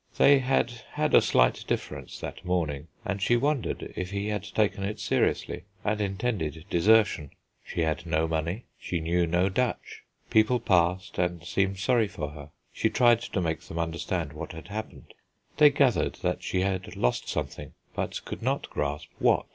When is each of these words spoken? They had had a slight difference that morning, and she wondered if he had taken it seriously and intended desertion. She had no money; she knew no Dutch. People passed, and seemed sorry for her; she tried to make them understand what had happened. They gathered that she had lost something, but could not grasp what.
They 0.17 0.39
had 0.39 0.71
had 0.93 1.13
a 1.13 1.21
slight 1.21 1.63
difference 1.67 2.19
that 2.21 2.43
morning, 2.43 2.87
and 3.05 3.21
she 3.21 3.35
wondered 3.37 3.93
if 3.95 4.09
he 4.09 4.29
had 4.29 4.41
taken 4.43 4.83
it 4.83 4.99
seriously 4.99 5.65
and 5.85 6.01
intended 6.01 6.65
desertion. 6.71 7.29
She 7.63 7.81
had 7.81 8.07
no 8.07 8.27
money; 8.27 8.63
she 8.79 8.99
knew 8.99 9.27
no 9.27 9.47
Dutch. 9.47 10.01
People 10.31 10.59
passed, 10.59 11.19
and 11.19 11.43
seemed 11.45 11.77
sorry 11.77 12.07
for 12.07 12.29
her; 12.29 12.49
she 12.73 12.89
tried 12.89 13.21
to 13.21 13.41
make 13.41 13.59
them 13.61 13.77
understand 13.77 14.33
what 14.33 14.53
had 14.53 14.69
happened. 14.69 15.13
They 15.57 15.69
gathered 15.69 16.15
that 16.23 16.41
she 16.41 16.61
had 16.61 16.95
lost 16.95 17.29
something, 17.29 17.73
but 17.93 18.25
could 18.25 18.41
not 18.41 18.71
grasp 18.71 19.09
what. 19.19 19.45